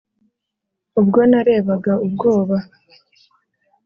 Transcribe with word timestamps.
ubwo 0.99 1.19
narebaga 1.31 1.93
ubwoba 2.07 2.57